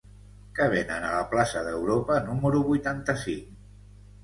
Què 0.59 0.65
venen 0.71 1.05
a 1.09 1.11
la 1.17 1.27
plaça 1.35 1.63
d'Europa 1.67 2.17
número 2.31 2.65
vuitanta-cinc? 2.73 3.57